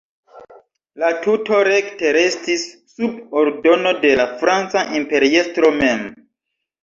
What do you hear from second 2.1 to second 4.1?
restis sub ordono